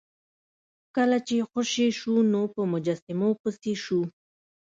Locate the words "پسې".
3.41-3.73